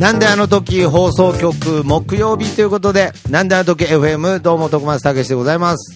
[0.00, 5.94] なんであの時放送局木曜日ということで、なんであの時 FM どうも徳松武史でございます。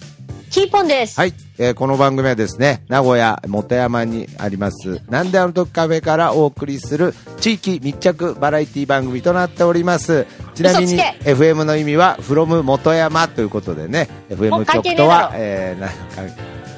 [0.50, 1.18] キーポンです。
[1.18, 10.26] はい、えーこの番組はですね、名古屋元山にあります、なんであの時カフェからお送りする地域密着バラエティ番組となっております。
[10.54, 16.30] ちなみに FM の意味は from 元山ということでね、も FM 局とはえーな関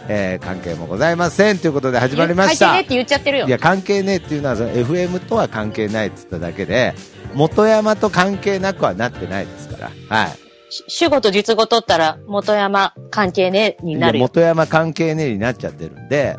[0.09, 2.67] えー関係もございませんということで始まりました。
[2.67, 3.51] 関係ねって言っちゃってるよい。
[3.51, 6.95] や関係ねえっていうのはその FM とは関係ないって言っただけで
[7.37, 14.19] 元山と関係なくはなってないですから、はい、し主語と実語取ったら、元山関係ねにないる。
[14.19, 16.37] 元山関係ねえになっちゃってるんで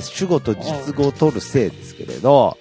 [0.00, 2.56] 主語と実語を取るせいですけれど、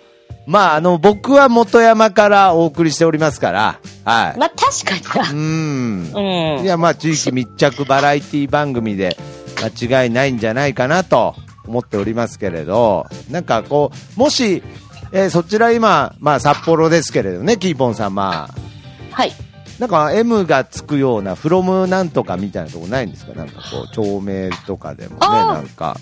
[0.45, 6.11] まああの僕は元山からお送りしておりますから、はい、まあ、確かうにん。
[6.11, 6.19] な。
[6.19, 6.63] うん。
[6.63, 9.17] いやまあ地域密着バラエティ番組で
[9.61, 11.35] 間違いないんじゃないかなと
[11.67, 14.63] 思っておりますけれど、なんかこう、もし、
[15.11, 19.31] えーそちら今、まあ札幌ですけれどね、キーポンさん、まあ、はい。
[19.79, 23.33] なんか M がつくような、フロムなんとかみたいなとこないんですか？
[23.33, 25.97] なんかこう、町名とかでもね、なんか。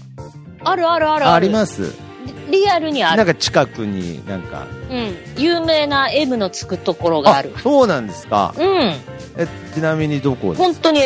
[0.64, 1.40] あるあるあるあ。
[1.40, 1.94] ります？
[2.50, 3.18] リリアルにある。
[3.18, 4.66] なんか近くになんか。
[4.90, 5.16] うん。
[5.42, 7.54] 有名な M のつくところがある。
[7.62, 8.54] そうなんですか。
[8.58, 8.94] うん。
[9.38, 11.02] え、ちなみにどこです本当に、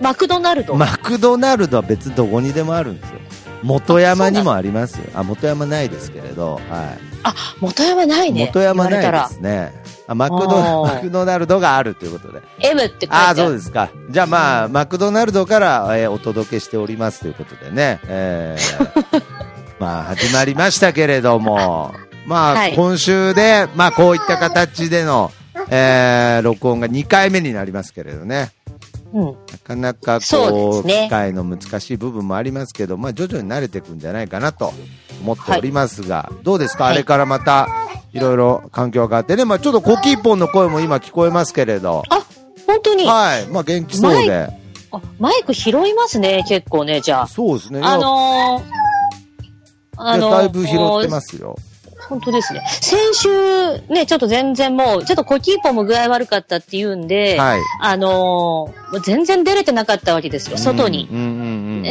[0.00, 0.74] マクドナルド。
[0.76, 3.18] マクドナルドは別にどこにでもあるんですよ。
[3.64, 5.06] 元山にもありますよ。
[5.14, 6.62] あ、元山ないですけれど、はい。
[7.22, 8.44] あ、元山ないね。
[8.46, 9.34] 元山ないで。
[9.34, 9.72] すね。
[10.06, 12.42] あ、マクド、マクドナルドがあるということで。
[12.60, 13.34] M って書いてああ。
[13.34, 13.88] そうですか。
[14.10, 18.00] じゃあまあ、マクドナルドから、えーお届けしておりますということでね。
[18.06, 19.22] えー
[19.80, 21.94] まあ、始まりましたけれども、
[22.26, 25.32] まあ、はい今週で、まあ、こういった形での、
[25.70, 28.50] えー録音が2回目になりますけれどね。
[29.14, 29.24] うん。
[29.24, 34.72] なかなかこう、機械の難しい部分もありますけど、まあ徐々に慣れていくんじゃないかなと
[35.22, 37.68] 思っておりますが、どうですか、はいあれからまた、
[38.12, 42.26] いろいろ環境が変わってね、まあちょっとコキーポンの声も今聞こえますけれど、あ、
[42.66, 43.06] 本当に？
[43.06, 44.48] はい、まあ元気そうで、
[44.90, 47.26] あマイク拾いますね、結構ね、じゃあ。
[47.28, 47.80] そうですね。
[47.82, 48.64] あのー、い
[49.96, 51.56] あのー、やだいぶ拾ってますよ。
[52.08, 52.62] 本当ですね。
[52.68, 57.60] 先週、ね、ちょっと全然もう、ちょっとコキーポンも具合悪かったっていうんで、はい。
[57.80, 61.08] あのー全然出れてなかったわけですよ、外に。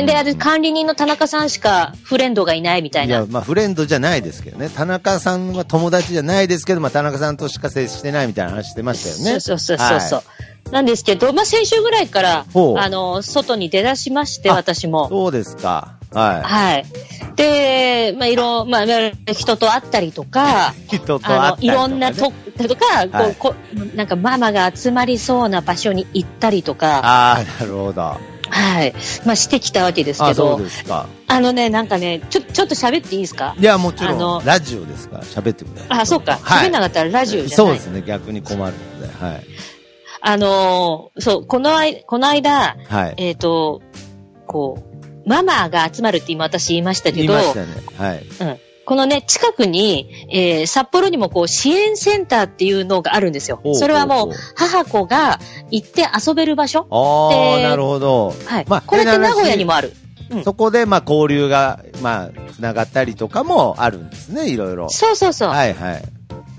[0.05, 3.17] で、管理人の田中さんしかフレンドがいないみたいな。
[3.17, 4.69] いや、まあ、フレンドじゃないですけどね。
[4.69, 9.39] 田中さんは友達じゃないですけど、まあ、田中さんとしか接してないみたいな話してましたよね。
[9.41, 10.19] そうそうそうそう。
[10.19, 10.23] は
[10.71, 15.09] なんですけど、まあ、先週ぐらいから、あのー外に出だしまして、あ私も。
[15.09, 15.95] そうですか。
[16.13, 16.85] ははい。
[17.35, 18.85] で、まあ、いろ、まあ、
[19.33, 20.95] 人と会ったりとか、い。
[20.97, 21.67] 人と会あの、ったりとか、ね。
[21.67, 22.31] いろんなと、
[22.67, 28.01] とか、はいこう、こなんかママが集まりそうな場所に行ったりとか、ああ、なるほど。
[28.01, 28.93] はい。
[29.25, 31.07] まあ、してきたわけですけあ、そどう、ですか。
[31.27, 33.55] あのね、なんかね、ちょ、ちょっと喋っていいですか？
[33.57, 35.99] いや、もちろん、あのラジオですから、喋ってください。
[36.01, 36.37] あ、そうか。
[36.39, 37.55] はいなかったらラジオじゃない。
[37.55, 39.43] そうですね、逆に困るので、はい。
[40.21, 43.13] あのーそう、この間、この間、はい。
[43.17, 43.81] えっ、と、
[44.45, 44.92] こう、
[45.25, 47.67] ママが集まるって今私言いましたけど、言いましたね。
[47.97, 48.25] はい。
[48.25, 48.59] うん。
[48.85, 53.61] このね、近くに、えー札幌にもこう、支援センターっていうのがあるんですよ。
[53.73, 55.39] それはもう母子が
[55.71, 58.33] 行って遊べる場所ああ、でなるほど。
[58.45, 58.65] はい。
[58.67, 59.89] まあこれって名古屋にもある。
[59.89, 60.03] うん
[60.43, 64.89] そこで、まあ、交流が、まあ、つながったりとかもあるんですね、いろいろ。
[64.89, 65.49] そうそうそう。
[65.49, 66.03] はい、はい。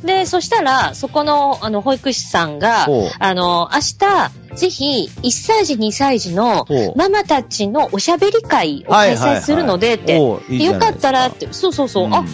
[0.04, 2.86] で、そしたら、そこの、あの、保育士さんが
[3.18, 12.14] あの、明日、ぜひ、1歳児、2歳児のママたちのおしゃべり会を開催するのでって、よかったらって、そうそうそう、うん。
[12.14, 12.24] あ、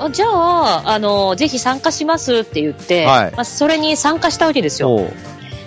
[0.00, 3.32] あじゃあ、あの、ぜひ参加しますって言って、はい。
[3.32, 4.96] まあ、それに参加したわけですよ。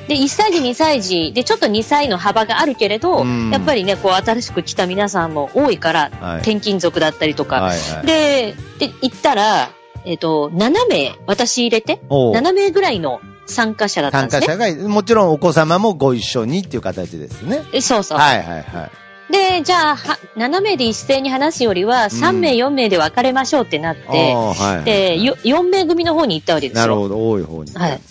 [0.09, 3.51] で、1歳児、2歳児、で、ちょっと2歳の幅があるけれど、うん。
[3.51, 6.37] やっぱりね、こう、新しく来た皆さんも多いから、はい。
[6.39, 8.05] 転勤族だったりとか、はい、はい。
[8.05, 9.69] で、で、行ったら、
[10.05, 14.57] えっ、と、7名、私入れて、ほう7名ぐらいの参加者だったん参ですね。
[14.57, 17.63] 加者が、もちろんお子様もご一緒にっていう形ですね。
[17.73, 18.17] えそうそう。
[18.17, 18.89] はい、はい、は
[19.29, 19.33] い。
[19.33, 24.83] で、じゃあ、は7名で一斉に話すよりは、3名、4名で分かれましょうってなって、ああ、はい。
[24.83, 26.81] で、よ4名組の方に行ったわけですよ。
[26.81, 27.73] なるほど、多い方に。
[27.73, 28.01] はい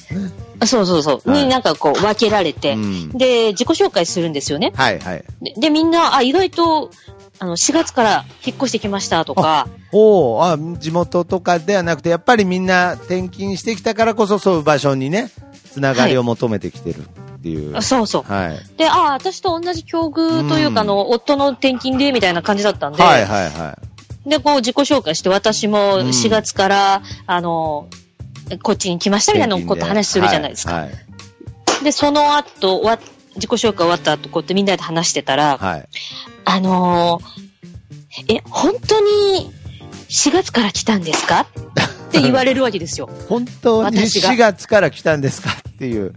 [0.67, 1.31] そうそうそう。
[1.31, 4.73] はいになんかこう分けられて、うんで、自己紹介するんですよね。
[4.77, 5.25] はい、はい。
[5.43, 6.91] で、でみんな、あ、意外と、
[7.43, 15.29] あの、4月から引っ越してきましたとか、おおあ、地元とかではなくて、やっぱりみんな転勤してきたからこそそういう場所にね、
[15.73, 17.77] つながりを求めてきてるっていう。
[17.77, 18.33] あそうそう。
[18.33, 18.61] はい。
[18.77, 23.77] で、ああ、私と同じ境遇というか、あの、夫の転勤で、みたいな感じだったんで、はいはいは
[24.25, 27.89] で、こう自己紹介して、私もうん4月から、あの、
[28.62, 30.75] こっちに来ましたみたいなこと話するじゃないですか。
[30.75, 31.85] はい。
[31.85, 33.00] で、その後、わ
[33.35, 35.89] 自己紹介終わった後、こうやってみんなで話してたら、はい。
[36.44, 39.50] あのーえ、本当に
[40.09, 41.41] 4月から来たんですか？
[41.41, 43.09] って言われるわけですよ。
[43.29, 45.50] 本当に私が4月から来たんですか？
[45.50, 46.15] っていう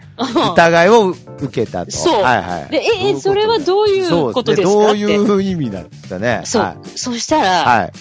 [0.54, 1.92] 疑いを受けたと。
[1.92, 2.72] そうはいはい。
[2.72, 4.70] で、え、え、それはどういうことですか？
[4.70, 6.42] どういう意味なんですかね？
[6.44, 6.62] そう。
[6.64, 7.92] はいそしたら、はい。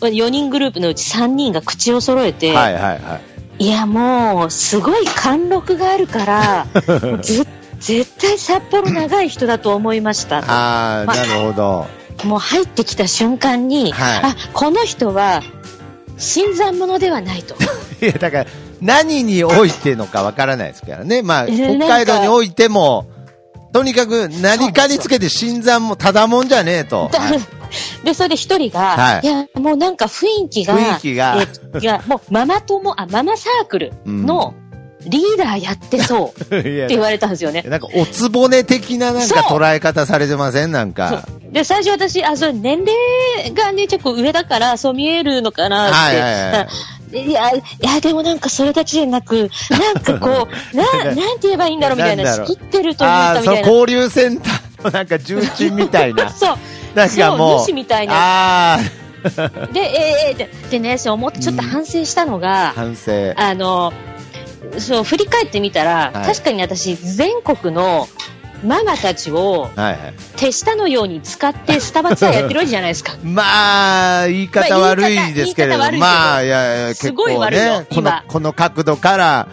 [0.00, 3.20] 4人グループのうち3人が口を揃えて、はいはいは
[3.60, 3.64] い。
[3.64, 6.66] いや、もう、すごい貫禄があるから、
[7.22, 7.44] ず
[7.78, 10.38] 絶対札幌長い人だと思いました。
[10.48, 11.86] ああ、まなるほど。
[12.24, 15.42] もう入ってきた瞬間に、はいあ、この人は、
[16.16, 17.54] 新参者ではないと。
[18.04, 18.46] いや、だから、
[18.80, 21.22] 何においてのかわからないですからね。
[21.22, 23.06] まあ、え北海道においても、
[23.72, 27.10] とにかく何かにつけて新参もただもんじゃねえと。
[27.12, 27.58] はい
[28.04, 31.36] で、それで一人が、はいい、や、もうなんか雰囲気が、雰囲気が
[31.74, 34.54] えいや、もうママ友、あ、ママサークルの
[35.06, 37.62] リーダーやってそう って言われたんですよね。
[37.66, 40.72] なんか、おつぼね的ななんか捉え方されてません？
[40.72, 41.24] なんか。
[41.52, 45.94] で、最初私、あ、それ年齢がね、結構上だから、そう見えるのかなって。
[45.94, 46.68] はいはいはい
[47.10, 53.66] いや、いや、でもなんかそれだけじゃなく、なんかこう、 な、なんて言えばいいんだろうみたいな、仕切ってるというかみたいな。。
[53.66, 56.56] う交流センターのなんか重鎮みたいなそう。
[56.94, 57.58] なんかもう。
[57.60, 58.78] そう主みたいなああ、
[59.72, 63.32] で、えー、で、でね、そう思ってちょっと反省したのが、反省。
[63.36, 63.92] あの、
[64.78, 68.08] そう、振り返ってみたら、はい確かに私、全国の
[68.64, 70.14] ママたちをはいはい。
[70.36, 73.16] 手下のように使ってスタバツアーやってるわけじゃないですか。
[73.22, 79.48] まあ、言い方まあ悪いですけれど、言い方悪いけどまあ、いやいや、す結構ごい悪いよね、この今、この角度から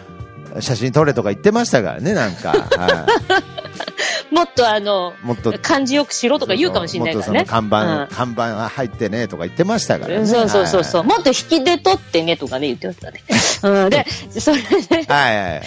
[0.60, 2.50] 写真撮れとか言ってましたからね、なんか。
[2.50, 3.06] は
[4.32, 7.40] もっとあの、い、もっと、漢字よくしろとか言うかもしれないからね。
[7.40, 10.26] もっとその看板、うん看板は入ってねとか言ってましたからね。
[10.26, 13.24] そうそうそうそう、はいもっと引きで取ってねとかね、言ってましたね。
[13.64, 14.06] うん、で、
[14.40, 14.68] それで、
[15.12, 15.62] はいはいはい。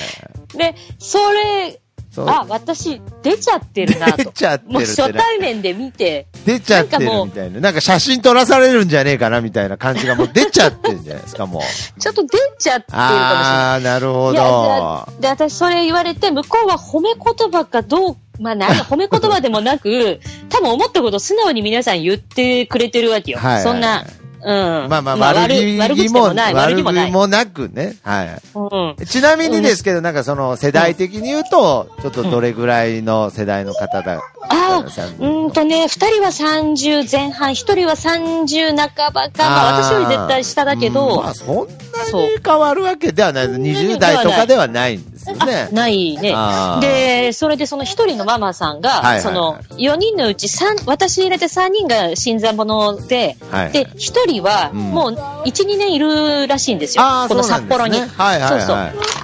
[0.57, 1.81] で、それ、
[2.17, 4.17] あ、私、出ちゃってるなと。
[4.17, 7.61] 出ちゃってるもう初対面で見て、出ちゃってるみたいな。
[7.61, 12.01] なんか写真撮らされるんじゃねえかなみたいな感じがもう出ちゃってるんじゃないですか、もう。
[12.01, 13.29] ちょっと出ちゃってるかもしれない。
[13.29, 15.13] ああ、なるほど。
[15.17, 23.39] で、で私それ言われて、向こうは褒め言葉かどう、まあ、なんか褒め言葉でもなく、 多分思ったことを素直に皆さん言ってくれてるわけよ。
[23.39, 24.05] はいはいそんな、
[24.41, 24.89] うん。
[24.89, 27.05] まあまあ、悪悪気も、もない、悪気もない。
[27.07, 27.97] 悪気もなくね。
[28.03, 28.41] はい。
[28.55, 29.07] うん。
[29.07, 34.21] ちなみにですけど、なんかその世代的に言うと、ちょっとどれぐらいの世代の方だ、
[34.51, 43.47] ああ、さんうーんとね、二人は30前半、一人は30半ばか、まあ私より絶対下だけうんど、まあそんなに変わるわけではない。
[43.49, 45.69] 20代とかではないんですよね。
[45.73, 46.35] ないね
[46.81, 53.73] で、それでその一人のママさんが、その4人のうち三私入れて3人が新参者で、はい。
[53.73, 57.93] で、一人はうんもう1、2年いるらしいんですよこの札幌に。
[57.93, 58.07] ね。
[58.07, 58.61] はいはいはい。
[58.63, 58.77] そう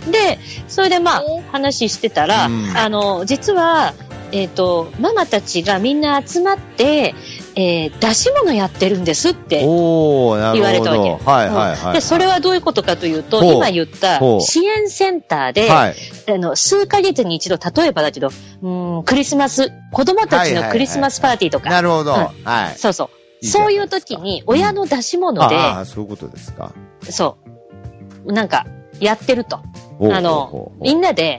[0.05, 1.23] そうで、それでまあ、
[1.53, 3.95] 話してたら、うんあの、実は、
[4.33, 7.15] えっ、と、ママたちがみんな集まって、
[7.57, 11.19] えー出し物やってるんですって言われたわ。
[11.19, 11.25] け。
[11.25, 11.93] はいはいはい。
[11.95, 15.95] で、それはどういうことかというと、今言った支援センターで、はい。
[16.29, 18.31] あの、数ヶ月に一度、例えばだけど、
[18.63, 22.15] うん、クリスマス、子供たちのクリスマスパーティーとか、なるほど。
[22.15, 22.79] うんはい。
[22.79, 23.11] そうそ
[23.43, 23.47] う。
[23.47, 26.73] そういう時に、親の出し物で、ああ、そういうことですか。
[27.03, 27.37] そ
[28.25, 28.67] う、なんか、
[29.01, 29.61] やってると。
[30.01, 31.39] あのみんなで、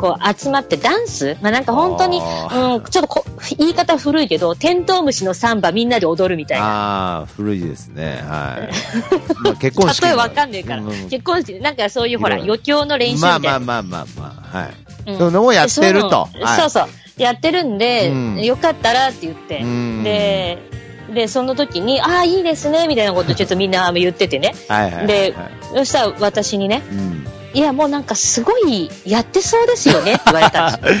[0.00, 1.36] こう、集まってダンス？
[1.42, 3.24] まあ、なんか本当に、あうん、ちょっとこ
[3.58, 6.64] 言い方古いけど、テントウムシのサンバみんなで踊るみたいな。
[6.64, 8.22] ああ、古いですね。
[8.26, 8.70] はい。
[9.44, 10.08] まあ結婚式の。
[10.08, 10.82] 例えわかんねえから。
[10.82, 13.50] うんうん結婚式、なんかそういうほら、余興の練習みたまあいな。
[13.50, 14.70] まあまあまあまあ、はい。
[15.12, 16.28] うんそういうのをやってると。
[16.32, 16.88] そうはいそうそう。
[17.18, 19.58] やってるんで、うんよかったらって言って。
[19.58, 20.58] うんで、
[21.14, 24.54] で、その時に、ああ、いいですね、みたいなことちょっとみんな言っててね。
[24.68, 25.06] はいはいはい。
[25.06, 25.34] で
[25.74, 30.96] そしたら私にね、うんいや、もうなんかすごいやってそうですよねって 言われたんですよ。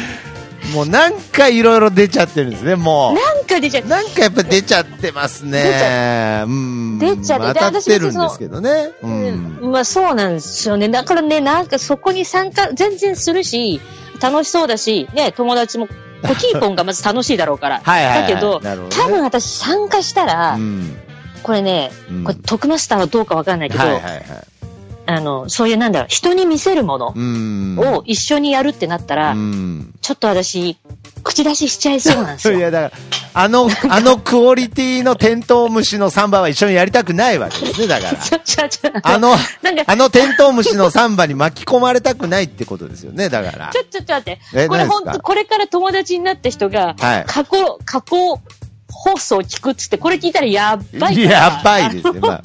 [0.74, 3.86] もうなんかいろいろ出ちゃってるんですね、もなんか出ちゃう。
[3.86, 6.44] なんかやっぱ出ちゃってますね。
[6.46, 6.98] うん。
[6.98, 8.92] 出ちゃって当たってるんですけどね。
[9.02, 9.06] う。
[9.06, 10.88] うんんまあそうなんですよね。
[10.88, 13.80] だからね、なんかそこに参加全然するし、
[14.20, 15.88] 楽しそうだし、ね、友達も、
[16.22, 17.80] コキーポンがまず楽しいだろうから。
[17.82, 20.96] はいはいはいだけど、どね多分私参加したら、うん。
[21.42, 24.22] これね、うんこれ徳マスターはどうかわかんないけど、はいはいはい。
[25.10, 27.76] あの、そういうなんだろう、人に見せるものうん。
[27.78, 29.92] を一緒にやるってなったら、うん。
[30.00, 30.76] ちょっと私、
[31.24, 32.56] 口出ししちゃいそうなんですよ。
[32.58, 38.16] いや、だから、あの、 あのクオリティのテントウムシのサンバは一緒にやりたくないわけですね、だから。
[38.22, 39.34] ちょ、ちょ、ちょ、あの
[39.86, 43.78] あのテントウムシのサンバに巻き込まれたくないってことですよね、だからち。
[43.78, 44.68] ょ、ちょ、ちょ、待って。
[44.68, 48.38] これ本当これから友達になった人が、はい過去、過去
[48.92, 51.20] 放送を聞くっつって、これ聞いたらやっばい。
[51.20, 52.42] やばいですね、まあ。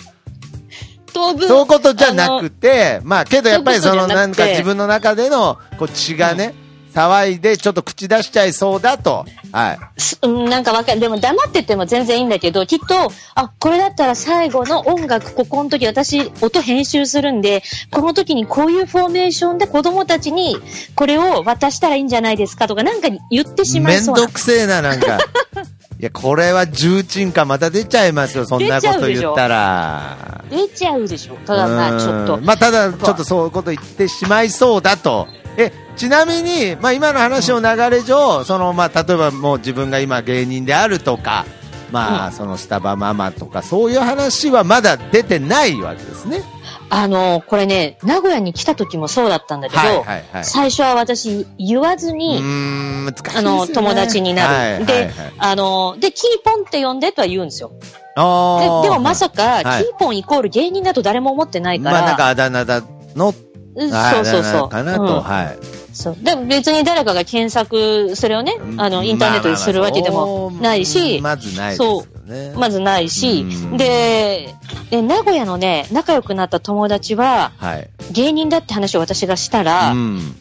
[1.15, 1.47] 当分。
[1.47, 6.53] そういうことじゃなくて、まあ、けどやっぱりその、なんか自分の中での、こう、血がね、
[6.93, 9.25] 騒いで、ちょっと口出しちゃいそうだと。
[9.51, 9.79] はい。
[9.97, 10.99] すうんなんかわかる。
[10.99, 20.57] でも黙ってても全然いいんだけど、きっと、あ、これだったら最後の音楽、ここの時私、音編集するんで、この時にこういうフォーメーションで子供たちに、
[20.95, 24.21] これを渡したらいいんじゃないですかとか、なんか言ってしまいめんそうな。
[24.21, 25.17] どくせえな、なんか。
[25.97, 30.43] いや、これは重鎮感また出ちゃいますよ、そんなこと言ったら。
[30.49, 31.35] 出ちゃうでしょ。
[31.45, 32.45] ただまあ、ちょっとうん。
[32.45, 35.27] まあ、ただ、ちょっとそういうこと言ってしまいそうだと。
[35.57, 41.45] え、ちなみに、まあ、今の話の流れ上、その、まあ、例えばもう自分が今芸人であるとか、
[41.91, 46.43] まあ、うんそのスタバママとか、そういう話はまだ出てないわけですね。
[46.89, 53.41] あの、これね、名古屋に来た時もそうだったんだけど、はいはいはい最初は私言わずに、ん、難しいですあ。
[53.41, 54.53] の、友達になる。
[54.53, 57.71] はいはいではい、あの、で、キーポンって呼んでとは言うんですよ。
[57.79, 61.99] ででもまさか、はいキーポンイコール芸人だと誰も思ってないから。
[61.99, 62.81] まあ、なんかあだ名だ
[63.15, 64.69] の、そうそうそう。
[64.69, 65.84] かなと、うんはい。
[65.95, 66.17] そう。
[66.21, 72.53] でも別に誰かが検索、それをね、あの、インターネットにするわけでもないし、まずないですよね。
[72.55, 74.53] まずないしうん、で、
[74.89, 77.89] で名古屋のね、仲良くなった友達は、はい。
[78.11, 80.35] 芸人だって話を私がしたら、うん。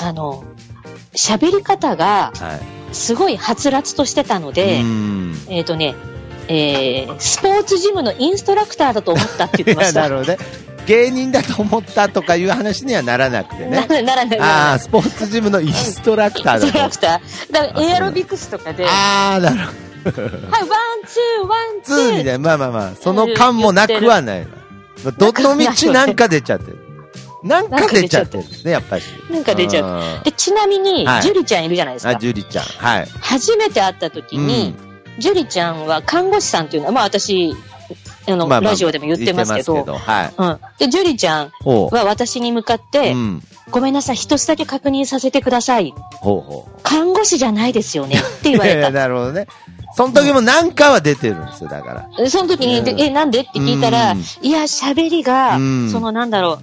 [0.00, 0.44] あの、
[1.14, 2.60] 喋り方がはい。
[2.94, 5.34] すごいはつらつとしてたので、うん。
[5.48, 5.94] えっ、とね、
[6.48, 10.02] えー、スポーツジムのインストラクターだと思ったって言ってました。
[10.02, 10.38] なるほどね。
[10.90, 14.02] 芸人だと思ったとかいう話にはならなくてなね。
[14.02, 14.78] ならないああ。
[14.80, 16.90] スポーツジムのインストラクターインストラ。
[16.90, 17.52] クター。
[17.52, 20.22] だからエアロビクスとかで、はい、ああ、なるほど。
[20.22, 20.32] one、
[21.06, 24.40] two、one、two。two みたいな、まあまあまあ、その感もなくはない
[25.04, 25.12] な。
[25.12, 26.78] どの道なんか出ちゃってる。
[27.44, 29.02] なんか出ちゃってるんですね、やっぱり。
[29.30, 32.10] なんか出ちゃうちなみに、はいジュリちゃんいるじゃないですん。
[32.10, 32.18] あ、か。
[32.18, 32.64] ジュリちゃん。
[32.64, 33.08] はい。
[33.20, 34.74] 初めて会った時に、
[35.20, 37.54] ジュリちゃんは看護師さんっていうのは、まあ私、
[38.32, 40.32] あの、まあまあラジオでも言ってますけど、言ってはい。
[40.36, 40.58] うん。
[40.78, 41.94] で、ジュリちゃんほう。
[41.94, 43.42] は私に向かって、うん。
[43.70, 45.94] ごめんなさい、一つだけ確認させてください。
[46.12, 46.80] ほうほう。
[46.82, 48.90] 看護師じゃないですよねって言われた。
[48.92, 49.46] なるほどね。
[49.96, 52.30] その時もなんかは出てるんですよ、だから。
[52.30, 53.40] その時に、でうんえ、なんで？
[53.40, 56.60] って聞いたら、うんいや、喋りが、うんそのなんだろ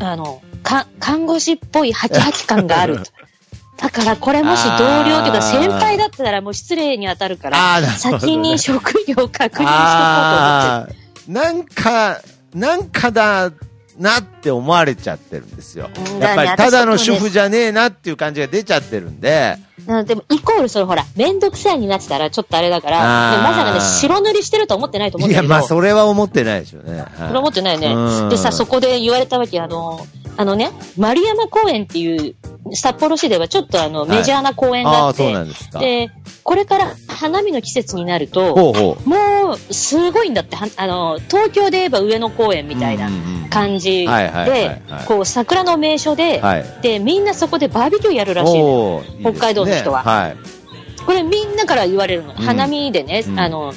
[0.00, 3.10] う、あの、か、看護師っぽいハキハキ感があると。
[3.76, 9.66] だから、これもし同僚というか先輩だったらもう失礼に当たるかあら、先に職業を確認しとこう
[10.62, 11.06] と思って。
[11.28, 12.20] なんか、
[12.54, 13.52] なんかだ
[13.98, 16.18] なって思われちゃってるんですようん。
[16.18, 19.56] やっぱりただの主婦じゃねえなっていう感じが出ちゃってるんで、
[19.86, 22.98] うんでも、イコールそれほら、めんどくさいになってたらちょっとあれだから、
[23.42, 25.54] まさかね、白塗りしてると思ってないと思うんいや、だけど。
[25.54, 27.00] まあ、それは思ってないでしょうね。
[27.00, 28.30] はいそれ思ってないようんね。
[28.30, 30.04] でさ、そこで言われたわけ、あの、
[30.36, 32.34] あのね、丸山公園っていう、
[32.72, 35.78] 札幌市ではちょっとあの、はいメジャーな公園がああ、あって、そうなんですか。
[35.78, 36.10] で、
[36.42, 39.08] これから花見の季節になると、ほうほう。
[39.08, 43.10] もう、すごいんだって、はあの、東京で言えば上野公園みたいな
[43.50, 46.64] 感じはいはいはいではい、こう、桜の名所で、はい。
[46.82, 50.36] で、みんなそこでバーベキューやるらしいね北海道の人ははい。
[51.04, 52.32] これみんなから言われるの。
[52.32, 53.72] ん花見でね、うんあの、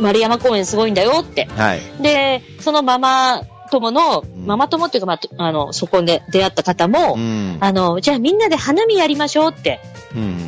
[0.00, 1.46] 丸山公園すごいんだよって。
[1.56, 1.80] はい。
[2.00, 7.58] で、そのママ友の、んママ友っていうか、まあと、あの、そこで出会った方も、うん。
[7.60, 9.80] あの、じゃあみんなで花見やりましょうって、
[10.14, 10.46] うんうんうんうん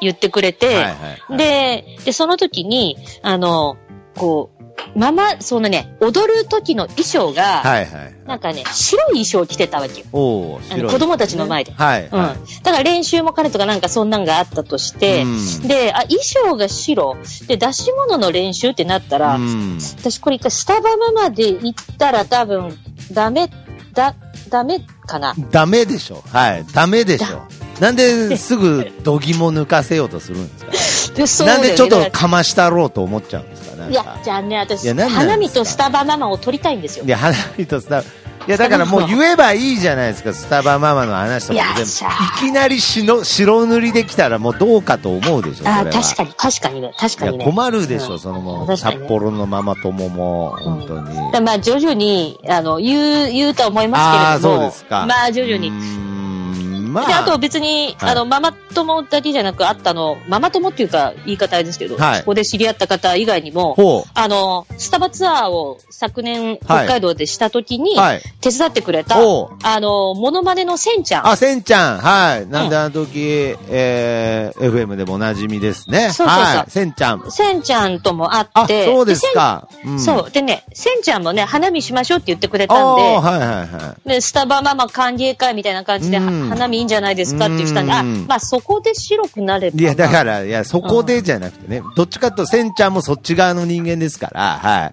[0.00, 1.36] 言ってくれて、はいはいはい。
[1.38, 3.78] で、で、その時に、あの、
[4.14, 4.53] こう、
[4.96, 8.14] ママ、そのね、踊る時の衣装が、はいはい。
[8.26, 10.06] なんかね、白い衣装を着てたわけよ。
[10.12, 12.08] おーあの子供たちの前ではい。
[12.10, 12.18] うん。
[12.18, 15.26] はいだから練習も兼ねとかなんかそんなんがあったとして、う
[15.64, 17.16] んで、あ、衣装が白。
[17.46, 22.76] で、出し物の練習ってなったら、うん私これ一回スタバマまで行ったら多分、
[23.12, 23.50] ダメ、
[23.92, 24.14] だ、
[24.48, 25.34] ダメかな。
[25.50, 26.22] ダメでしょ。
[26.32, 26.64] はい。
[26.72, 27.42] ダメでしょ。
[27.80, 31.14] なんですぐ度肝抜かせようとするんですか？
[31.18, 33.46] でそうなんでちょっとかましたろうと思っちゃう
[33.84, 37.08] なんかいや、じゃあね、私、花見とスタバママを撮りたいんですよい。
[37.08, 38.04] や、花火とスタバ、
[38.46, 41.86] いや、だからもう言えばいいじゃないですか、スタバママの話とかでも。
[41.86, 45.78] いきなり白白塗りできたらもうどうかと思うでしょ、それは。
[45.80, 47.44] あ確かに、確かにね、確かにね。
[47.44, 51.32] 困るでしょ、うんそのもう、札幌のママ友も、本当に。
[51.32, 54.56] だまあ、徐々に、あの、言う、言うとは思いますけれども。
[54.56, 55.70] あーそうですかまあ、徐々に。
[55.70, 67.96] まで、あと別に、はいあの、ママ友だけじゃなく、あったの、ママ友っていうか、言い方あれですけど、はいそこで知り合った方以外にも、ほあの、スタバツアーを昨年、北海道でした時に。
[68.40, 71.28] 手伝ってくれた、あの、モノマネのせんちゃん。
[71.28, 71.98] あ、せんちゃん。
[71.98, 72.46] はい。
[72.46, 76.10] なんであの時、えー、FM でもおなじみですね。
[76.12, 76.70] そうそうそうはい。
[76.70, 77.24] せんちゃん。
[77.30, 79.68] せんちゃんとも会あ、って、そうですか。
[79.84, 80.30] うんでせんそう。
[80.30, 84.08] でね、せんちゃんもね、花見しましょうって言ってくれあたんで、ーはいはいはい。
[84.08, 89.80] で、スタバママ歓迎会みたいな感じで、うん花見いいんじゃないですかって言ってたんで、あ、うんまあそこで白くなれば。
[89.80, 94.92] いや、だから、いや、そこでじゃなくてね、どっちかというと、せんちゃんもそっち側の人間ですから、はい。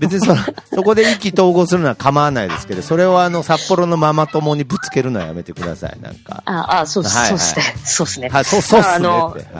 [0.00, 0.36] 別にその、
[0.74, 6.42] そこで意気投合するのは構わないですけど、それをあの、札幌のママ友にぶつけるのはやめてください、なんか。
[6.46, 7.82] あ、あ、そうです、はいはいそうですね。
[7.84, 8.28] そうですね。
[8.28, 9.08] はいそうそうっすね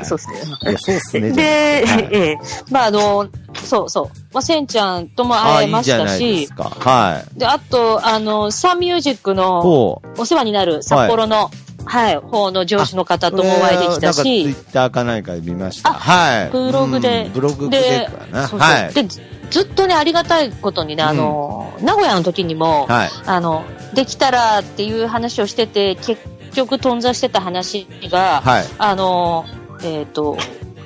[0.04, 0.40] そうですね。
[0.70, 2.38] いや、そうっすね、で、はいええ、
[2.70, 3.28] まああの、
[3.64, 4.18] そうそう。
[4.32, 6.64] まあ、せんちゃんともあ、会えましたいいじゃないでしす、か。
[6.64, 7.38] はい。
[7.38, 10.00] で、あと、あの、サンミュージックの。
[10.18, 15.90] お世話になる札幌の、はい、方の上司の方ともお会いできたこれなんかツイし、ッターか何かで見ました。
[15.90, 16.50] あはい。
[16.50, 18.94] ブログでうんブログではい。
[18.94, 23.10] で、ずずっとね、ありがたいことにね、あの、名古屋の時にも、はい。
[23.26, 23.64] あの、
[23.94, 26.20] できたらっていう話をしてて、結
[26.54, 28.64] 局頓挫してた話が、はい。
[28.78, 29.46] あの、
[29.82, 30.36] えっ、と、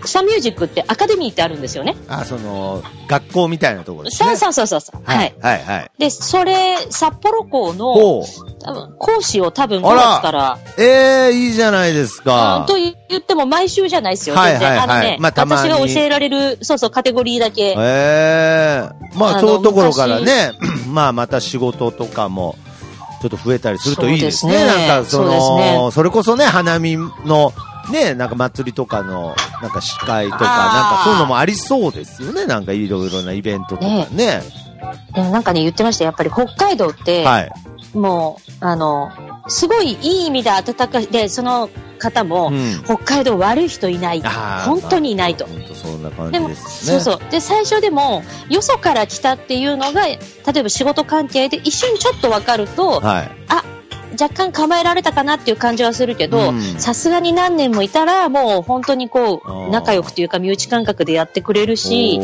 [0.09, 1.97] サンミュージックってアカデミーってあるんですよね。
[2.09, 4.37] あ、その、学校みたいなところですね。
[4.37, 5.03] そうそうそうそう。
[5.05, 5.35] はい。。
[5.41, 5.91] はい、はい。
[5.99, 8.25] で、それ、札幌校の。
[8.63, 12.67] 多分講師を多分5あら月から、ええいいじゃないですうんか。
[12.69, 14.55] と言っても毎週じゃないですよ、はい。
[14.55, 17.75] はいはいあのね、まあ私が教えられる、そうそう、カテゴリーだけ。
[17.79, 20.53] ええまあ、そういうところからね、
[20.89, 22.57] まあ、また仕事とかも、
[23.21, 24.53] ちょっと増えたりするといいですね。
[24.55, 27.53] そうですねなんか、その、ねそれこそね、花見の、
[27.91, 30.49] ね、なんか祭りとかの、なんか司会とか、なん
[30.99, 32.47] かそういうのもありそうですよね。
[32.47, 34.43] なんかいろいろなイベントとかね。
[35.15, 36.05] でもなんかね、言ってました。
[36.05, 37.53] やっぱり北海道って、はい。
[37.95, 39.11] もう、あの、
[39.49, 41.07] すごいいい意味で暖かい。
[41.07, 41.69] で、その
[41.99, 44.23] 方も、うん北海道悪い人いない。
[44.65, 45.47] 本当にいないと。
[45.47, 47.01] まあ本当そんな感じですね。
[47.01, 47.31] そうそう。
[47.31, 50.19] で、最初でも、よそから来たっていうのが、例
[50.57, 53.31] えば仕事関係で一瞬ちょっとわかると、はい。
[54.13, 62.19] 若干構えられたかなっていう感じはするけどうん、さすがに何年もいたら、もう本当にこう、仲良くというか身内感覚でやってくれるし、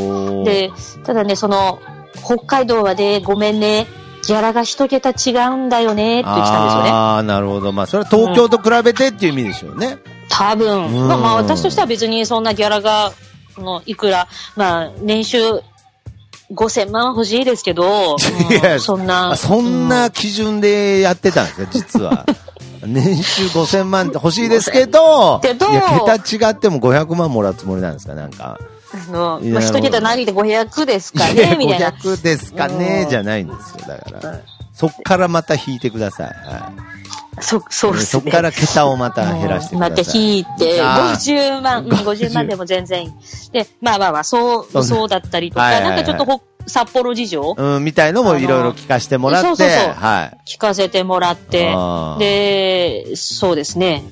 [0.45, 0.71] で、
[1.05, 1.81] ただね、その、
[2.25, 3.87] 北海道はね、ごめんね、
[4.27, 6.91] ギャラが一桁違うんだよね、って言ってたんですよね。
[6.91, 7.73] ああ、なるほど。
[7.73, 9.99] まあ、それは東京と比べてっていう意味でしょうね。
[10.29, 10.87] 多分。
[10.87, 13.13] うんまあまあ私としては別にそんなギャラが、
[13.59, 15.63] のいくら、まあ年収
[16.53, 18.17] 5000万は欲しいですけど、
[18.79, 19.33] そんな。
[19.33, 22.25] あそんな基準でやってたんですか、実は。
[22.87, 25.83] 年収5000万って欲しいですけど、けどいや、
[26.17, 28.59] 桁違っても500万もらうつもりなんですか、なんか。
[28.93, 31.91] あの、まあ、一桁何で500ですかね、みたいな。
[31.91, 34.41] 500ですかねう、んじゃないんですよ、だから。
[34.77, 36.27] そっからまた引いてください。
[36.29, 36.71] は
[37.41, 37.95] そ、そうい。
[37.95, 38.23] ですね。
[38.23, 39.91] そっから桁をまた減らしてください。
[39.91, 43.13] また引いて、あー50万、うん、50 50万でも全然いい。
[43.53, 47.55] で、まあまあまあ、そう、そうだったりとか、はいはいはいなんかちょっとほ札幌事情？
[47.57, 50.39] うん、みたいのもいろいろ聞かせてもらって、そうそうそうはい。
[50.47, 51.75] 聞かせてもらって
[52.19, 54.03] で、そうですね。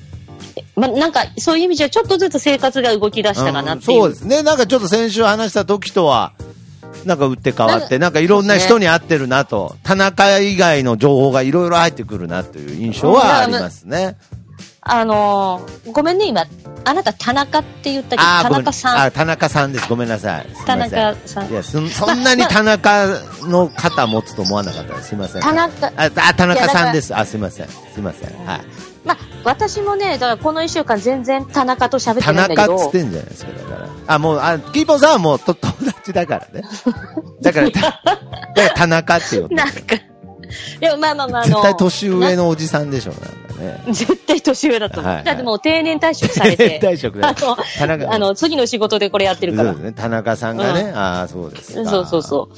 [0.75, 3.99] まあ、なんか、そういう意味じゃ、ちょっとずつ生活が動き出したかなっていう。
[3.99, 4.43] んそうですね。
[4.43, 6.33] なんかちょっと先週話した時とは、
[7.05, 14.17] なんか打って変わって、なんかいろんな人に会ってるなと、田中以外の情報がいろいろ入ってくるなという印象はありますね。
[14.87, 16.45] あのーごめんね、今、
[16.83, 19.01] あなた田中って言ったけど、田中さん。
[19.01, 19.89] あ、田中さんです。
[19.89, 20.47] ごめんなさい。
[20.55, 21.53] すい田中さんい。
[21.53, 23.07] やそ、そんなに田中
[23.47, 25.09] の肩持つと思わなかったです。
[25.09, 25.41] すいません。
[25.41, 27.15] 田中、あ、あ田中さんです。
[27.15, 27.67] あ、すいません。
[27.67, 28.45] すいません。
[28.45, 28.61] はい。
[29.05, 33.89] まあ、私もね、だからこの一週間全然田中と喋って田ないんだけど中っつっ、てんじゃないですか、だから。
[34.07, 36.63] あ、もう、あ、キーポンさんはもうと友達だからね。
[37.41, 38.01] だから、た だか
[38.55, 39.73] ら田中って呼んでなんか、
[40.79, 43.27] でもまあまあまあ、あの、絶対年上のおじさんでしょ、なんか
[43.61, 43.81] ね。
[43.87, 45.13] な 絶対年上だと思う。
[45.13, 49.91] はいはいだってもう定年退職されて、 退職だあの、田中あの、次の仕事でこれやってるからね。
[49.91, 50.91] 田中さんがね。
[50.95, 51.89] ああ、そうですか。
[51.89, 52.49] そうそうそ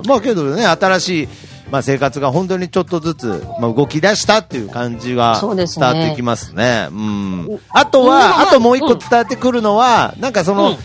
[0.00, 1.28] ううんまあけどね、新しい、
[1.70, 6.88] まあ生活が本当にちょっとずつ、まあ動き出したっていう感じが伝そうですねわってきますね。
[6.90, 7.60] うん。
[7.70, 10.76] あとは、まああともう一個うん伝わってくるのは、なんかその、うん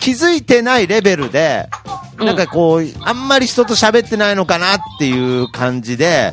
[0.00, 6.32] 気づいてないレベルで、うんなんかこう、あんまり人と喋ってないのかなっていう感じで、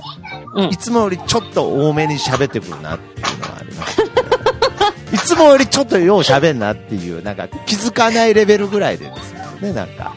[0.54, 4.08] うんいつもよりちょっと多めに喋ってくるなっていうのはあります、ね。
[5.14, 10.14] いつもよりちょっとよう喋んなっていう、なんか気づかないレベルぐらいでですよね、なんか。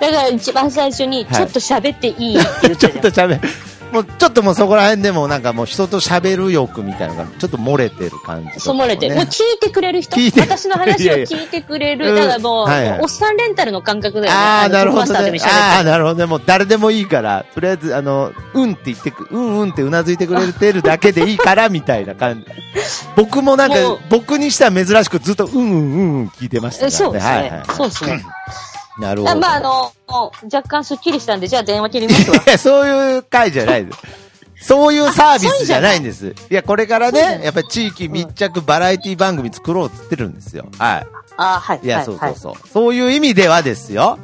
[0.00, 3.30] だから一番最初に、はいちょっと喋っていいって言っちょったじゃん。
[3.36, 3.48] と喋る。
[3.92, 9.14] もうちょっともうそこら辺でもなんかもう人と喋る欲みたいなのがちょっと漏れてる感じとかそう漏れてる。
[9.16, 12.04] もう聞いてくれる人聞いて私の話を聞いてくれる。
[12.06, 14.38] いやいやだからもう、うんはいはいおっさんレンタルの感覚だよね。
[14.38, 15.12] ああ、のなるほど。
[15.12, 16.26] ねああ、なるほどね。
[16.26, 22.46] もう誰でもいいから、とりあえず、あの、うんって言ってく、うんうんってうなずいてくれてるだけでいいから、みたいな感じ。
[23.16, 23.76] 僕もなんか
[24.08, 26.94] 僕にしては珍しくずっとうんうんうんうん聞いてましたからね。
[26.94, 27.30] えそうですね。
[27.30, 27.62] はいはい。
[27.76, 28.24] そうですね。
[29.00, 29.32] なるほど。
[29.32, 29.92] あまあ、あの、
[30.44, 32.36] 若干スッキリしたんで、じゃあ電話切りますわ。
[32.36, 33.98] いや、そういう回じゃないです。
[34.60, 36.34] そういうサービスじゃないんです。
[36.50, 40.66] いや、これからね、やっぱり地域密着バラエティ番組作ろうって言ってるんですよ。
[40.78, 41.06] はい。
[41.38, 41.80] あはい。
[41.82, 42.68] いや、はいそうそうそう。
[42.68, 44.18] そういう意味ではですよ。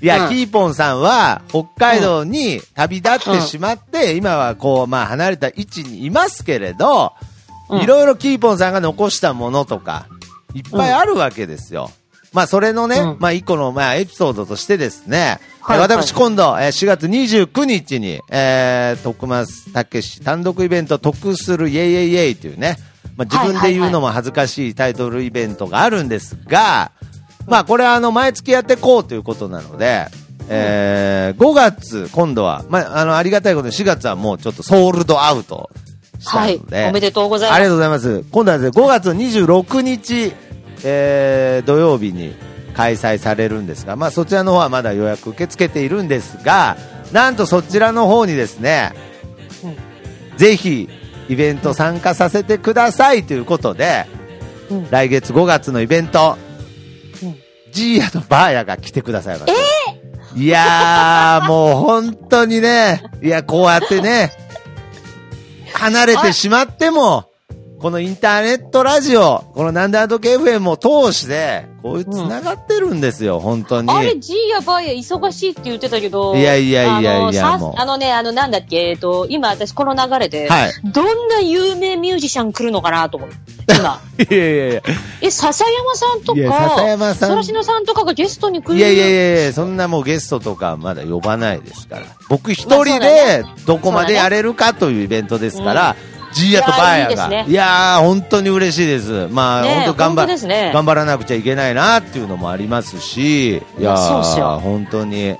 [0.00, 7.12] いや、うんキーポンさんは、北海道に旅立ってしまって、今はこう、まあ、離れた位置にいますけれど、
[7.68, 10.06] うんいろいろキーポンさんが残したものとか、
[10.54, 11.90] いっぱいあるわけですよ。
[12.32, 22.76] まあ、それのね、うんまあ、一個の、まあ、エピソードとしてですね、はいえ私今度、えー4月29日に、えー、徳松たけし単独イベント得するイェイイェイイェイというね、
[23.16, 26.92] まあ、自分で言うのも恥ずかしいタイトルイベントがあるんですが、
[27.46, 30.06] まあこれはあの毎月やっていこうということなので、
[30.48, 35.70] えー、5月今度は、まああのありがたいことに4月はもうちょっとソールドアウト
[36.18, 36.88] したはいので、。
[36.88, 37.56] おめでとうございます。
[37.56, 38.24] ありがとうございます。
[38.30, 40.32] 今度はですね、5月26日、
[40.84, 42.34] えー、土曜日に
[42.74, 46.76] 開催されるんですが、まあそちらの方はまだ予約受け付けているんですが、
[47.12, 48.92] なんとそちらの方にですね、
[50.36, 50.88] ぜひ
[51.28, 54.06] イベント参加させてくださいということで、
[54.70, 54.90] うん。
[54.90, 56.36] 来月5月のイベント、
[57.22, 57.36] うん。
[57.72, 59.60] ジーヤとバーヤが来てくださいました。
[60.36, 64.32] いやー、もう本当にね、いや、こうやってね、
[65.74, 67.29] 離れてしまっても、
[67.80, 73.90] このインターネットラジオ、このなんであの時 FM を通して、こういう繋がってるんですよ、本当に。
[73.90, 76.36] あれ、ジーヤバーヤ忙しいって言ってたけど。
[76.36, 80.72] いやいやいやいやあのあのね、あの、なんだっけ、えっと、今私この流れで、はい。
[80.92, 83.36] どんな有名ミュージシャン来るのかなと思って。
[83.74, 83.98] 今。
[84.30, 84.82] いやいやいや。
[85.22, 88.78] え、笹山さんといやか、笹山さんソラシノさんとかがゲストに来る？
[88.78, 92.02] いやいやいやいや、そんなもうゲストとかまだ呼ばないですから。
[92.28, 95.96] 僕一人でどこまでやれるかというイベントですから、
[96.32, 96.90] ジーヤとバーヤが。
[96.90, 97.44] いやいいですね。
[97.48, 99.28] いやー、本当に嬉しいです。
[99.30, 100.70] まあ、ねえ本当頑張ね。
[100.72, 104.60] 頑張らなくちゃいけないなっていうのもありますし、いやー、よ。
[104.60, 105.36] 本当に。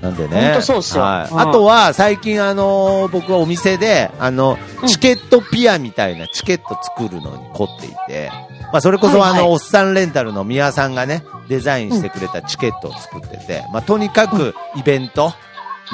[0.00, 0.46] なんでね。
[0.46, 1.02] 本当そうっすよ。
[1.04, 1.32] はい。
[1.32, 1.40] うん。
[1.40, 4.88] あとは、最近あのー僕はお店で、あの、うん。
[4.88, 8.30] チケットピアみたいなチケット作るのに凝っていて、
[8.72, 15.32] まあ、それこそあの、おっさんレンタルの宮さんがね、デザインしてくれたチケットを作ってて、まあ、とにかくイベント、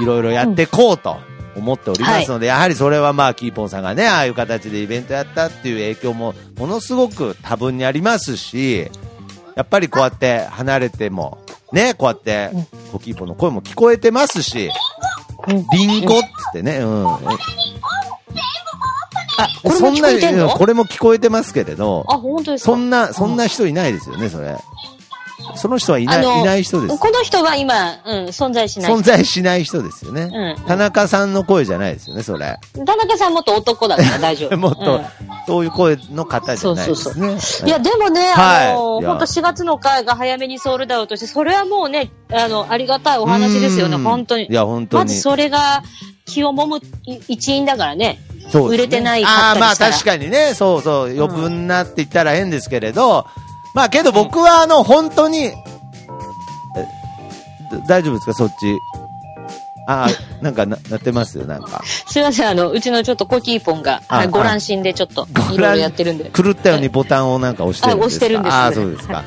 [0.00, 1.18] いろいろやっていこうと
[1.58, 8.90] 思っておりますので、やはりそれはまあ、キーポンさんがね、ああいう形でイベントやったっていう影響も、ものすごく多分にありますし、
[9.54, 11.38] やっぱりこうやって離れても、
[11.72, 12.50] ね、こうやって、
[12.92, 14.70] コキーポンの声も聞こえてますし、
[15.46, 17.06] うんリンゴっつってね、うん。
[17.06, 17.16] あ、
[19.62, 20.08] こそんな
[20.48, 22.72] これも聞こえてますけれど、あ、本当ですか？
[22.72, 24.56] そんな、そんな人いないですよね、それ。
[25.56, 26.98] その人はいない、いない人です。
[26.98, 28.92] この人は今、うん、存在しない。
[28.92, 30.22] 存在しない人ですよね。
[30.22, 32.58] うん田中さんの声じゃないですよね、それ。
[32.84, 34.56] 田中さんもっと男だから大丈夫。
[34.58, 35.06] もっと、うん
[35.48, 37.38] そういう声の方じゃないですそうね。
[37.64, 44.52] いや、でもね、はいあの、本当4月の回が早めにソールドアウトして、それはもうね、あの、ありがたいお話ですよね、うん本当にい。
[44.52, 45.04] や、本当に。
[45.04, 45.82] まずそれが
[46.26, 48.20] 気をもむい一因だからね。
[48.50, 53.26] そうね売れてないかああ、まあ確かにね、そうそう、余分なって言ったら変ですけれど、
[53.78, 55.52] まあけど僕はあの、本当に、
[57.86, 58.76] 大丈夫ですか、そっち。
[59.86, 61.80] ああ、なんかな、なってますよ、なんか。
[61.84, 66.28] すいません、あの、うちのちょっとコキーポンが、あはいご乱心でちょっと、いろいろやってるんで。
[66.30, 68.18] 狂ったようにボタンをなんか押してるんですか？
[68.18, 69.22] あ押してるんですああ、そうですか。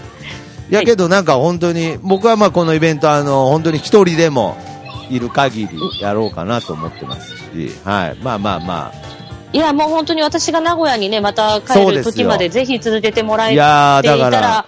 [0.70, 4.58] いやけどなんか本当に、僕はまあこのイベントあの、本当に一人でも
[5.10, 8.18] いる限りやろうかなと思ってますし、はい。
[8.22, 8.92] まあまあま
[9.54, 13.50] いや、もう本当に私が名古屋にね、また帰る時までぜひ続けてもらあ。
[13.50, 14.66] えいやー、ていだから たら、、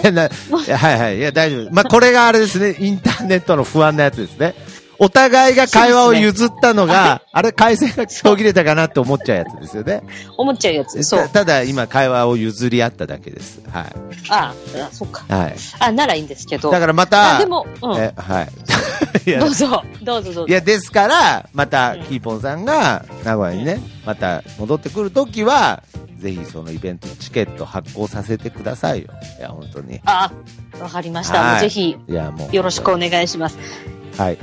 [0.00, 0.30] いやない
[0.68, 1.18] やはいはい。
[1.18, 1.72] いや、大丈夫。
[1.72, 2.76] まあ、これがあれですね。
[2.78, 4.54] インターネットの不安なやつですね。
[4.98, 10.02] お互いが会話を譲ったのが、あれ、回線が途切れたかなって思っちゃうやつですよね。
[10.36, 11.02] 思っちゃうやつ。
[11.02, 11.28] そうた。
[11.28, 13.60] ただ、今、会話を譲り合っただけです。
[13.70, 13.86] は
[14.28, 15.24] ああ、そっか。
[15.28, 15.32] い。
[15.32, 15.54] はい。
[15.78, 16.70] あ、ならいいんですけど。
[16.70, 17.96] だからまた、あでも、うん。
[17.96, 18.48] え、はい。
[19.26, 20.46] いやどうぞ、どうぞどうぞ。
[20.48, 25.82] いや、ですから、また、キーポンさんが、名古屋にね、また戻ってくるときは、
[26.18, 29.08] ぜひそのイベントチケット発行させてくださいよ。
[29.38, 30.00] いや、本当に。
[30.04, 30.32] あ、
[30.80, 31.60] わかりました。
[31.60, 32.56] ぜひ、いや、もう。
[32.56, 33.58] よろしくお願いします。
[34.16, 34.38] はい。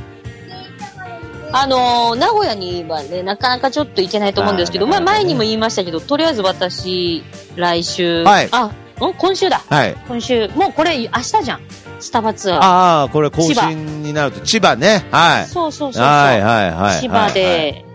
[1.53, 7.23] あのー名古屋にはね、なかなかちょっと行けないと思うんですけど、まあ前にも言いましたけど、とりあえず私、
[7.55, 8.73] 来週、はいあ、ん
[9.17, 9.61] 今週だ。
[9.69, 9.95] はい。
[10.07, 11.61] 今週、もうこれ明日じゃん。
[11.99, 12.59] スタバツアー。
[12.61, 15.05] ああ、これ更新になると、千葉ね。
[15.11, 15.45] はい。
[15.47, 16.03] そうそうそうそう。
[16.03, 17.01] はいはいはい。
[17.01, 17.85] 千葉で、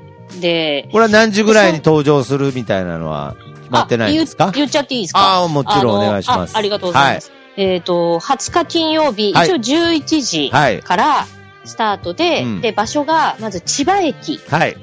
[0.40, 4.48] で、これは何時ぐらいに登場するみたいなのは決まってないんですか？
[4.48, 5.20] あ言言っちゃっていいですか？
[5.20, 6.54] ああ、もちろんおの願いします。
[6.54, 7.32] あありがとうございます。
[7.56, 11.26] えっ、と、20日金曜日、はい一応11時はいから
[11.66, 14.38] スタートで、うんで、場所が、まず千葉駅。
[14.48, 14.76] はい。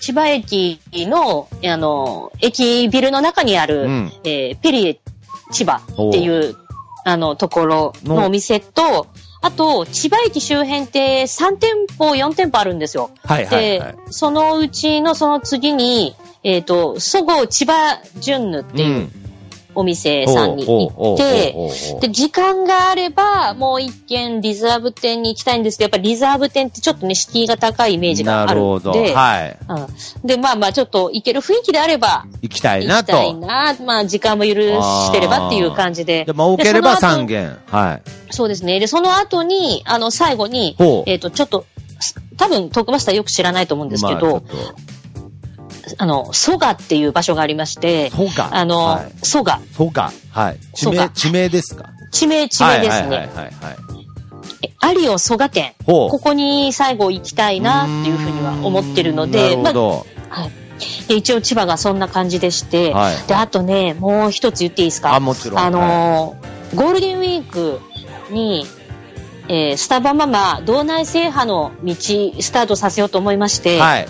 [0.00, 5.00] 千葉駅の、あの、駅ビルの中にある、うんえーペリエ
[5.50, 6.56] 千葉っていう、
[7.04, 9.06] あの、ところのお店と、
[9.40, 13.10] あと、千葉駅周辺って3店舗、4店舗あるんですよ。
[13.24, 19.10] はいはいはでい。、そのうちのその次に、えっ、と、そごう千葉純ヌっていう
[19.78, 28.58] お店さんに行って、で、時間があれば、もう一軒リザーブ店に行きたいんですけど、やっぱりリザーブ店ってちょっとね、シティが高いイメージがある。
[28.60, 29.56] ので、はい。
[29.68, 33.38] うん、で、まあまあ、ちょっと行ける雰囲気であれば、行きたい行なきたいと。
[33.38, 36.24] な、まあ、時間も許してればっていう感じで。
[36.24, 37.56] で、まあ、多ければでその後3件。
[37.66, 38.32] はい。
[38.32, 38.80] そうですね。
[38.80, 41.66] で、その後に、あの、最後にえっ、と、ちょっと、
[42.36, 44.97] 多分、トークマスターよく知らないと思うんですけど、まあ
[45.96, 48.50] あの、蘇我っていう場所がありまして、そうか。
[48.52, 49.60] あの、はい蘇我。
[50.30, 50.58] はい。
[50.74, 51.90] 地名、地名ですか？
[52.12, 53.06] 地名、地名ですね。
[53.06, 53.54] はいはいはいはいはい。
[54.62, 55.74] えアリオ蘇我店。
[55.84, 60.06] ここに最後行きたいなっていうふうには思ってるので、なるほど。
[60.30, 60.50] あ、はい。
[61.08, 65.14] で、一応千葉がそんな感じでして、はいで、あとね、もう一つ言っていいですか？
[65.14, 65.58] あ、もちろん。
[65.58, 67.80] あのーゴールデンウィーク
[68.30, 68.66] に、
[69.48, 74.08] えースタバママ道内制覇の道スタートさせようと思いまして、はい。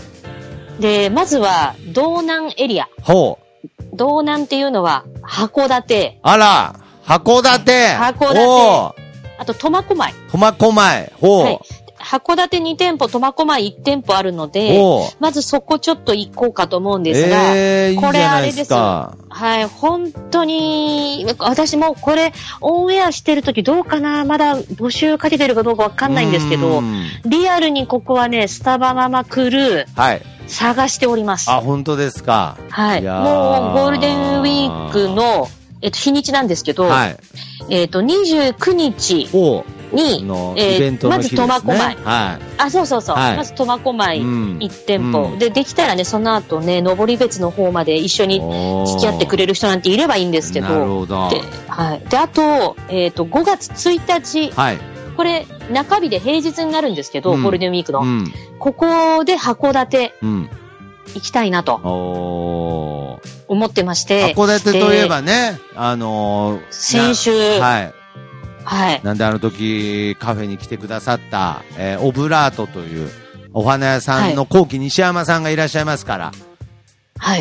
[0.79, 0.83] はい。
[0.83, 2.89] で、まずは道南エリア。
[3.03, 3.97] ほう。
[3.97, 9.01] 道南っていうのは函館、あら、函館函館ほう。
[9.39, 10.15] あと苫小牧。
[10.31, 11.11] 苫小牧。
[11.15, 11.45] ほう。
[11.45, 11.61] はい。
[11.99, 15.17] 函館2店舗、苫小牧1店舗あるので、ほう。
[15.21, 19.17] まずそこちょっと行こうかと思うんですが、ええー、これないですか。
[19.29, 30.23] はい、本当に、私もこれ、オンエアしてる時どうかなまだ募集かけてるかどうかわかんないんですけうど、んリアルにここはね、スタバママクルーはい。
[30.49, 31.51] 探しております。
[31.51, 32.57] あ、本当ですか。
[32.71, 33.01] はい。
[33.01, 33.13] いもう
[33.75, 35.49] ゴールデンウィークの、
[35.83, 37.17] えっと、日にちなんですけど、はい。
[37.71, 39.29] えっと、29日。
[39.93, 41.09] に、の、えーね。
[41.09, 43.17] まず苫小牧はあ、そうそうそう。
[43.17, 48.29] はいまず苫小牧うん1店舗、うんで、できたらね、その後ね、登別の方まで一緒い。
[48.29, 48.41] に
[48.87, 51.31] 付き合ってくれる人なんていればいいんですけなるど、ほど。
[51.31, 52.01] で、はい。
[52.09, 54.79] で、あと、えっ、と、5月1日、はい。
[55.19, 58.03] これ、中日で平日になるんですけど、うんゴールデンウィークの。
[58.03, 58.33] うん。
[58.61, 60.49] ここで函館うん。
[61.13, 61.75] 行きたいなと。
[63.49, 64.33] 思ってまして。
[64.37, 67.95] 函館といえばね、あのー先週なはい。
[68.63, 69.01] はい。
[69.03, 73.11] なんであの時、カフェに来てくださった、えーオブラートという、
[73.53, 76.48] お花屋さんの後期西山さんがいらっしゃいますから、はい。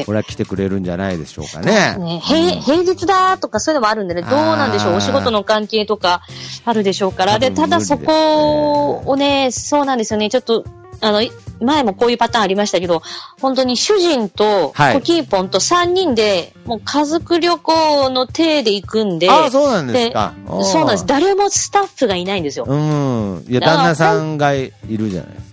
[0.06, 1.96] これは来てくれるんじゃないでしょうかね。
[1.98, 6.22] ね、平平日だとかそういうのもあるんでね、どうなんでしょう、お仕事の関係とか
[6.66, 7.40] あるでしょうから。
[7.40, 10.66] で、ただそこをね、そうなんですよね、ちょっと、
[11.02, 13.02] あの、い前もこういうパターンありましたけど、
[13.42, 20.34] 本当に主人とはいコキーポンと3人で、もう家族旅行の体で行くんで、ああ、そうなんですか。
[20.64, 21.06] そうなんです。
[21.06, 22.66] 誰もスタッフがいないんですよ。
[22.68, 23.46] うん。
[23.48, 25.47] いや、旦那さんがいるじゃないですか。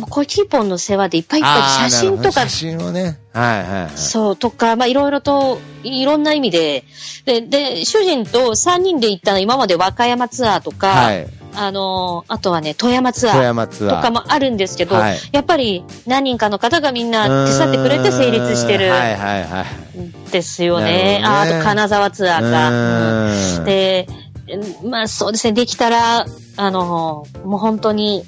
[0.00, 3.18] もうコキーポンの世話でいっぱいいっぱい写真とか写真をね。
[3.32, 3.90] はいはいはい。
[3.96, 6.84] そう、とか、まあ、いろいろと、いろんな意味で、
[7.24, 11.28] で、で、主人と3人で行ったの今まで和歌山ツアーとか、はい。
[11.52, 13.96] あのーあとはね、富山ツア富ー山ツアー。
[13.96, 19.64] とかもあるんですけど、はいやっぱり何人かの方がみんな手伝ってくれて成立してるはいはいは
[19.96, 19.98] い。
[19.98, 21.18] んですよね。
[21.18, 22.70] ねああと金沢ツアーが。
[22.70, 24.06] うーで、
[24.82, 26.24] うんまあそうですね、できたら、
[26.56, 28.24] あのーもう本当に、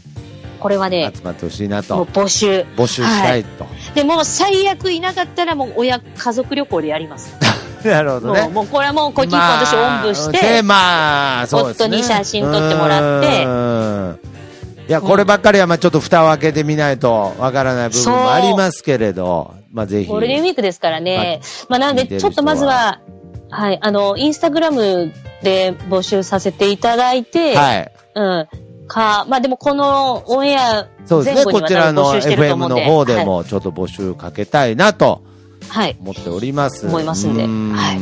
[0.63, 2.23] これはね、集まってほしいなもうと。
[2.23, 2.65] 募集。
[2.77, 3.67] 募集したいと。
[3.97, 7.37] で、もう最悪いなかったらもう親、家族旅行でやります。
[7.85, 8.49] なるほどもう、ね。
[8.49, 11.87] もうこれはもうコキーポン私おんぶしで、て、まあ、そうですね。
[11.87, 14.89] 夫に写真撮ってもらって。
[14.89, 20.09] いや、こればっかりは、まあちょっと蓋を開けてみないとわからない部分もありますけれど、まあぜひ。
[20.09, 21.41] ゴールデンウィークですからね。
[21.69, 23.01] まあなんで、ちょっとまずは、
[23.51, 27.93] はい、あの、インスタグラムで募集させていただいて、はい。
[28.15, 28.49] うん。
[28.87, 31.53] か、まあでもこのオンエアそうですね。
[31.53, 32.81] こちらの FM の。
[32.81, 35.23] 方でもちょっと募集かけたいなと
[35.69, 35.87] はい。
[35.87, 35.97] はい。
[36.01, 36.87] 思っております。
[36.87, 37.99] 思いますんでんはい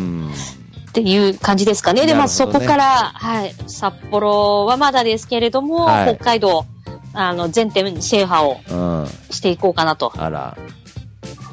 [0.91, 2.05] っていう感じですかね。
[2.05, 6.65] で、まあそこから、はい、札幌はまだですけれども、はい北海道、
[7.13, 9.07] あの、全店制覇をうん。
[9.31, 10.13] していこうかなと。
[10.17, 10.57] あら。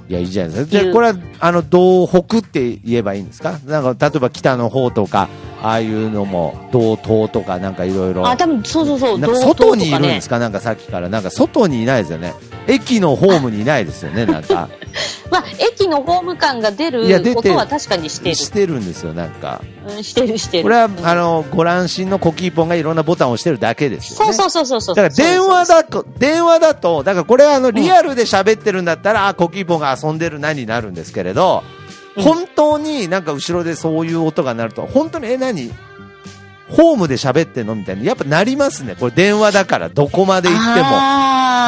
[0.10, 0.72] いや、いいじゃないですか。
[0.72, 3.60] じゃあ、これは、あの、道北って言えばいいんですか？
[3.66, 5.28] なんか、例えば北の方とか、
[5.62, 8.28] ああいうのも、道東とか、なんかいろいろ。
[8.28, 10.40] あ、多分、そうそうそう、外にいるんですか？
[10.40, 11.10] なんかさっきから。
[11.10, 12.34] なんか外にいないですよね。
[12.68, 14.70] 駅のホームにいないですよね、なんか。
[15.32, 18.36] まあ、駅のホーム感が出るいや出てる音は確かにしてる。
[18.36, 19.62] してるんですよ、なんか。
[19.96, 20.64] うん、してる、してる。
[20.64, 24.34] これは、うんあの、ご乱心のコキーポンがいろんなボタンを押してるだけですよね。
[24.34, 24.96] そうそうそうそうそう。
[24.96, 31.87] だから電話だと、電話だと、だからこれはあの、リアルで喋ってるんだったら、あ、コキーポンが遊んでるなになるんですけれど、うん
[32.18, 35.72] 本当になんか後ろでそういう音が鳴ると、本当に、え、何？
[36.70, 37.76] ホームで喋ってんの？
[37.76, 38.96] みたいに、やっぱなりますね。
[39.00, 40.90] これ電話だから、どこまで行っても。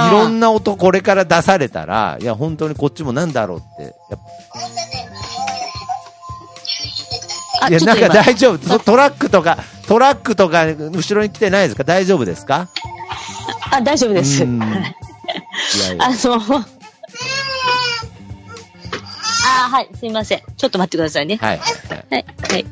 [0.09, 3.83] いろんな音これから出されたら、いや、本当にこっちもなんだろうって。
[3.83, 4.19] やっ
[7.61, 8.57] あぱいや、なんか大丈夫？
[8.69, 9.57] トトラックとか、
[9.87, 11.83] トラックとか、後ろに来てないですか？
[11.83, 12.69] 大丈夫ですか？
[13.71, 14.43] あ、大丈夫です。
[14.43, 14.57] うん。
[14.57, 16.05] いやいや。
[16.05, 16.65] あの、
[19.65, 20.41] あはい、すいません。
[20.57, 21.37] ちょっと待ってくださいね。
[21.37, 21.57] はい。
[21.57, 21.67] はい
[22.09, 22.65] はい、はい、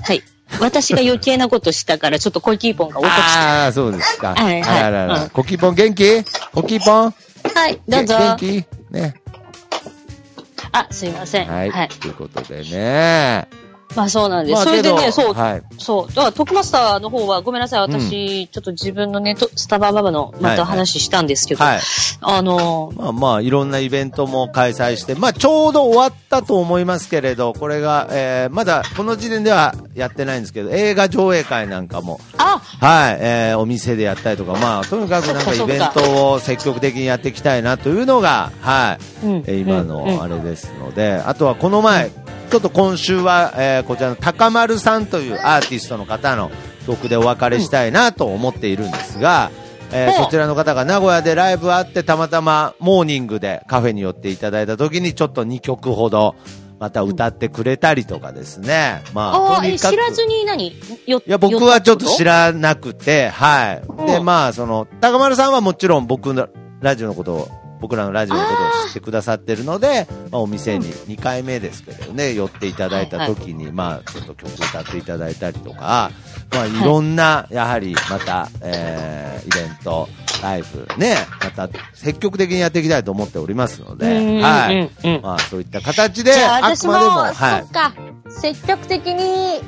[0.00, 0.22] はい。
[0.60, 3.20] 私が余計なことしたから、ちょっとコキーポンが落として。
[3.20, 4.34] ああ、そうですか。
[4.34, 6.24] はいはいあらららうんコキポン元気？
[6.52, 7.14] コキポン？
[7.54, 8.16] はい、どうぞ。
[8.18, 8.64] 元気？
[8.90, 9.14] ね。
[10.72, 11.48] あ、すいません。
[11.48, 11.54] は。
[11.56, 11.88] はいい。
[12.00, 13.46] ということでね。
[13.96, 14.54] まあそうなんです。
[14.54, 15.62] まあそれでね、そう、はい。
[15.78, 16.08] そう。
[16.08, 21.80] だから、トックマスターの方は、ごめんなさい、私、ちょっと自分のね、とスタバババの、また話したんですけど、はい。
[22.20, 39.36] あの、まあまあ、いろんなイベントも開催して、まあちょうど終わったと思いますけれど、これが、えー、まだこの時点ではやってないんですけど、映画上映会なんかも、あ、はい、えー、お店でやったりとか、まあ、とにかくなんかイベントを積極的にやっていきたいなというのが、はい、うん。
[39.46, 39.88] えー今うん。
[39.88, 42.10] のあれですので、あとはこの前、
[42.50, 46.50] ちょっと今週は、えーこちらの高丸さんというアーティストの方の
[46.86, 49.50] 曲でお別れしたいなと思っているんですが、
[49.92, 56.34] えーそちらの方が名古屋でライブあってたまたまモーニングでカフェに寄っていただいた時にちょっと2曲ほど
[56.78, 59.02] また歌ってくれたりとかですね。
[59.12, 59.90] まあ、とにかく。
[59.90, 60.76] 知らずに何？
[61.06, 64.06] よいや、僕はちょっと知ららなくて、はい。
[64.06, 64.20] で、う。
[64.20, 66.48] んまあ、その、高丸さんはもちろん僕の
[66.80, 67.48] ラジオのことを、
[67.80, 76.10] 僕らのラジオのことを知ってくださってるので、まあ、お店に2回目ですけどね、寄っていただいた時に、まあ、ちょっと曲歌っていただいたりとか、
[76.52, 76.70] まあ、い。
[76.82, 80.08] ろんな、やはり、また、えー、イベント、
[80.42, 84.06] ライブ、ね、また、積極的にやっていきたいと思っておりますので、
[84.42, 85.20] はい。
[85.22, 88.30] まあ、そういった形で、あくまでも、はい。
[88.30, 89.60] 積極的に、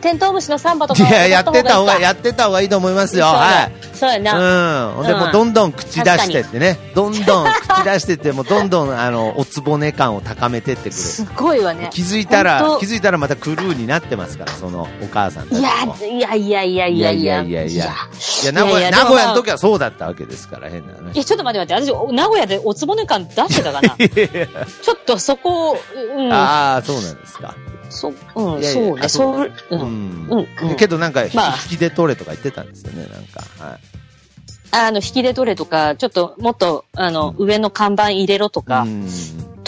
[0.00, 3.26] テントウムシのサンバとかいや、やってた方が、ややってた方がいいと思いますよ。
[3.26, 3.72] はい。
[3.96, 4.90] そうやな。
[4.90, 4.94] うん。
[4.96, 6.78] ほんで、うんもうどんどん口出してってね。
[6.94, 10.92] どんどん口出してって、もうどんどん、あの、おつぼね感を高めてってくれ。
[10.92, 11.90] すごいわね。
[11.92, 15.58] 気づいたら気づいたらまたクルーになってますから、そのお母さんいも。
[15.58, 15.70] や、
[16.06, 17.42] いやいやいやいやいや。
[17.42, 21.18] いやいやいやいやいや、名古屋、いやいや名古屋の時はそうだったわけですから、変なねい。
[21.18, 23.96] や、ちょっと待って待って、私、名古屋でおつぼね感出してたかな？
[23.96, 25.76] ちょっとそこ、
[26.16, 27.56] うん、ああ、そうなんですか。
[27.90, 29.84] そ、うん、いやいやそうね、あそう、う、うんう
[30.36, 30.76] ん、うん。
[30.76, 33.42] けどなんか、まあ引きで取れとか言ってたんですよね、なんか。
[33.64, 33.78] はい。
[34.70, 39.08] あの、引きで取れとか、ちょっと、もっと、あの、上の看板入れろとか、うん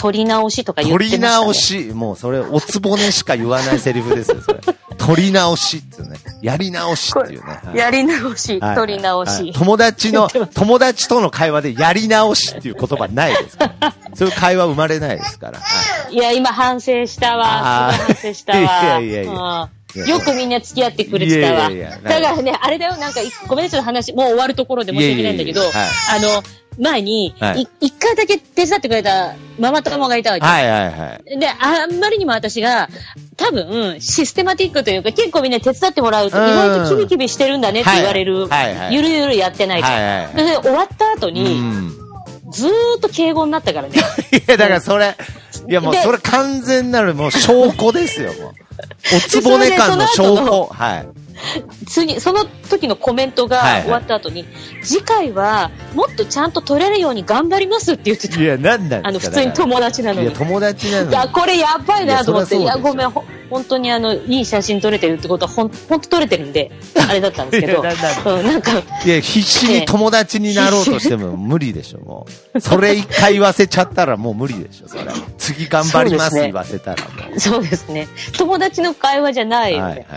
[0.01, 1.27] 取り直しとか言ってま取した、ね。
[1.27, 4.59] り直し、もうそれ、おつぼねしか言わないセリフですよ、それ。
[4.97, 6.17] 取り直しっていうね。
[6.41, 7.59] やり直しっていうね。
[7.63, 9.53] はいやり直し、はい取り直はいし。
[9.53, 13.93] 友達の友達との会話でやり直しっていう言葉ないですから。
[14.15, 15.59] そういう会話生まれないですから。
[15.59, 17.91] はいいや、今反省したわ。
[17.93, 18.59] い反省したわ。
[18.61, 19.69] いやいやいや
[20.07, 21.69] よくみんな付き合ってくれてたわ。
[21.69, 25.91] いやいやいやだからね、あれだよ、なんかい、ごめんね、ちょっと話、もう終わるところで申し訳ないんだけど、いやいやいや
[26.35, 26.43] あの、
[26.79, 30.45] 前に、はいい一回だけ手伝ってくれたママ友がいたわけ。
[30.45, 31.39] はいはいはい。
[31.39, 32.89] で、あんまりにも私が、
[33.35, 39.95] 多分、システマティックというか、結構みんな手伝ってもらうと、うん意外とキビキビしてるんだねって言われる、はいゆるゆるやってないから。
[39.95, 41.91] はいで、終わった後うに、ん。
[42.51, 43.95] ずーっと敬語になったからね。
[44.31, 45.15] いや、だからそれ、
[45.67, 48.53] いやもうでそれ完全なるもう証拠ですよ、もう。
[49.15, 50.69] おつぼね感の証拠。
[50.71, 51.07] はい。
[51.87, 54.45] 次、その時のコメントがはいはい終わった後に、
[54.83, 58.39] 次回はもっとちゃんと取れるように頑張りますって言ってた。
[58.39, 60.35] いや、なんなんあの、普通に友達なのいや、に。
[60.35, 61.09] 友達なのに。
[61.09, 66.71] いや、これやばいなと思って、いや、ごめん、ほ本当にあの、いい写真撮れてるってことは、ほん、ほんと撮れてるんで、
[67.09, 67.81] あれだったんですけど、
[68.25, 68.71] うん、なんか、
[69.05, 72.61] いや、必死に友達になろうとしても無理でしょ、もう。
[72.61, 75.03] それ一回言わせちゃったらもう無理でしょ、それ。
[75.37, 77.03] 次頑張りますね言わせたら。
[77.37, 78.07] そうですね。
[78.37, 80.07] 友達の会話じゃないよはいね。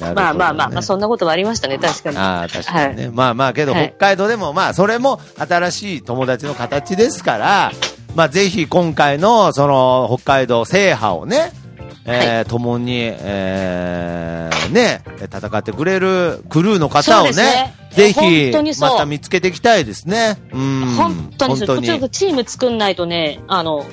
[0.00, 2.16] まあまあまあ、まあ、そんなことはありましたね、確かに。
[2.16, 3.06] ああ、確かにね。
[3.06, 7.72] はまあまあ、けど、はい北海道でも、まあ、それも新しい友達の形ですから、
[8.14, 11.52] まあ、ぜひ今回の、その、北海道制覇をね、
[12.04, 20.36] えー共に、えーね、戦ってくれるクルーの方をねね、ぜ本ひまた見つけていきたいですね。
[20.52, 20.86] うん。
[20.96, 23.84] 本当にそう、ちょっとチーム作んないとね、あの、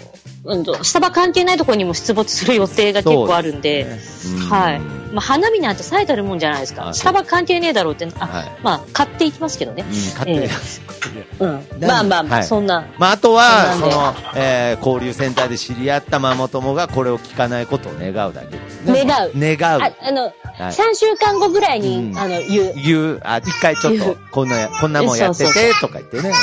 [0.84, 3.88] スタバ関係ないところにも出没する予定が結構あるんで、
[4.26, 4.80] うんはい。
[4.80, 6.90] まあ、花見なんて咲いてるもんじゃないですか。
[6.90, 9.84] あスタバ関係ねえだろうって、あ、はいまあ、買っていきますけどね。
[9.84, 11.80] うん、買って、えうん。
[11.80, 12.88] なまあまあまあ、はいそんな。
[12.98, 19.04] まあ、あとは、その、えー交流センターで知り合ったママ友がこれを聞かないことを願うだけですね。
[19.06, 19.82] 願う願う。
[19.82, 22.74] ああの、はい3週間後ぐらいに、うんあの、言う。
[22.76, 26.34] 言う、あ、一回ちょっとこんな、こんなもんやってそうて、とか言ってね。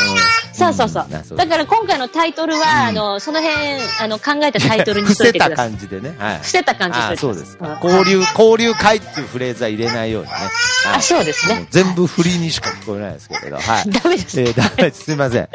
[0.52, 1.08] そうそうそう。
[1.10, 3.56] なそうだから今回のタイトルは、あの、その辺、
[3.98, 5.70] あの、考えたタイトルにしとい伏せたてください。
[5.70, 6.14] 感じでね。
[6.18, 6.36] はい。
[6.38, 7.56] 伏せた感じにしあといてください。
[7.58, 10.34] そうです交流、交流会っていうフレーズは入れないようにね。
[10.34, 10.50] はい
[10.94, 11.66] あ、そうですね。
[11.70, 13.56] 全部振りにしか聞こえないですけれど。
[13.58, 13.90] はい。
[13.90, 14.40] ダメです。
[14.40, 15.04] えー、ダメです。
[15.04, 15.48] すいません。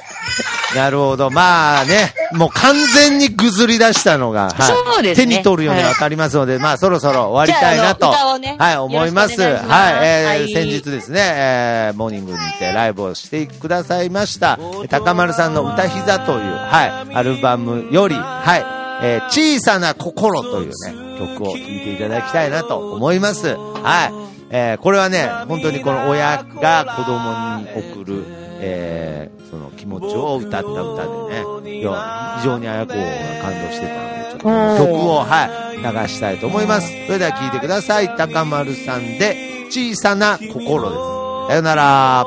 [0.75, 1.29] なるほど。
[1.29, 4.53] まあね、もう完全にぐずり出したのが、はい。
[4.61, 8.11] そうですね手に取るようにわかりますので、まあそろそろ終わりたいなと。
[8.11, 9.41] はい、思います。
[9.41, 14.59] はい、えーはい先日ですね、えーモーニングにてライブをしてくださいました。
[14.89, 20.73] 高丸さんの歌膝という、はい、アルバムより、はい、えー小さな心というね、
[21.19, 23.55] 曲を聴いていただきたいなと思います。
[23.55, 24.13] はい。
[24.49, 28.23] えーこれはね、本当にこの親が子供に送る、
[28.59, 32.99] えーその気持ちを歌った歌でね、いや非常に綾子が
[33.41, 36.87] 感動してたので、ちょっと曲を、はい、流したいと思います。
[37.05, 38.15] それでは聴いてください。
[38.15, 41.01] 高丸さんで、小さな心です。
[41.49, 42.25] さよなら。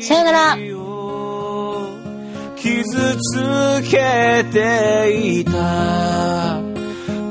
[0.00, 0.85] さよなら。
[2.66, 2.82] 傷
[3.16, 4.58] つけて
[5.38, 6.60] いた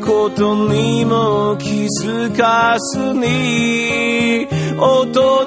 [0.02, 4.48] ことにも気づかずに
[4.80, 5.46] 大人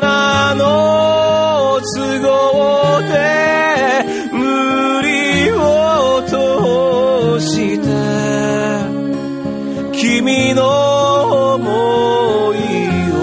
[0.57, 7.89] の都合で無理を通して
[9.99, 10.61] 君の
[11.59, 12.59] 想い
[13.11, 13.17] を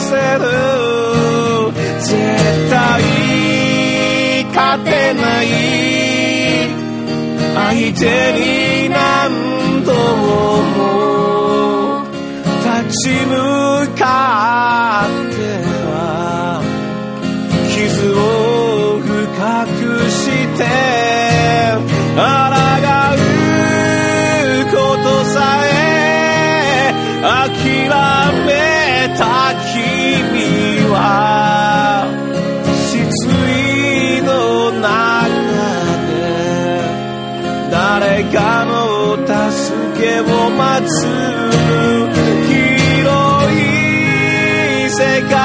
[0.00, 0.80] せる。
[2.00, 2.16] 絶
[2.70, 3.02] 対
[4.54, 5.46] 勝てない
[7.54, 10.74] 相手に何度も
[12.62, 13.34] 立ち向
[13.98, 14.04] か
[15.06, 15.38] って
[15.86, 15.92] は
[17.68, 17.78] 傷
[18.14, 18.18] を
[18.98, 19.08] 深
[19.66, 19.78] く
[20.10, 20.18] し
[20.58, 20.60] て
[22.16, 22.20] 抗
[23.14, 23.22] う
[24.72, 25.68] ことさえ
[27.22, 27.88] 諦
[28.34, 28.39] め
[32.90, 34.88] 失意の中
[36.06, 36.10] で
[37.70, 39.30] 誰かの助
[40.00, 40.90] けを待つ
[42.48, 45.39] 広い世界。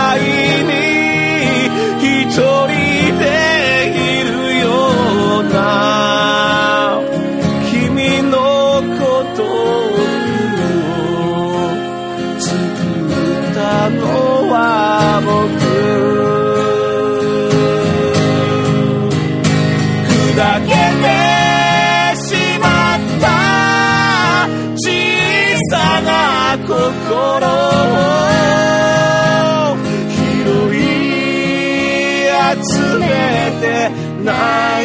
[34.26, 34.85] て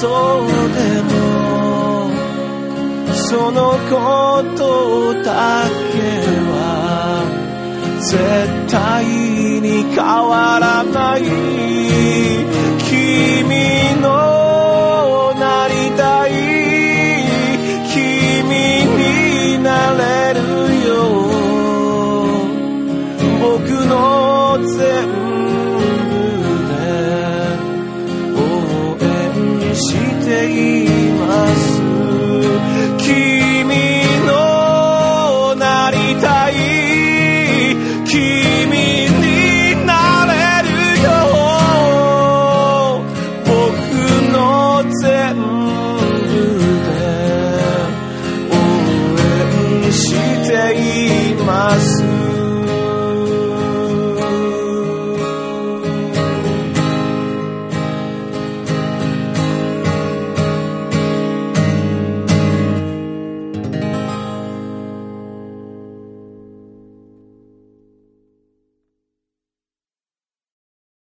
[0.00, 0.10] そう
[0.74, 1.10] でも
[3.14, 4.60] そのこと
[5.24, 5.98] だけ
[6.52, 6.54] は
[8.00, 8.12] 絶
[8.70, 11.22] 対に変わらない。
[12.88, 14.37] 君の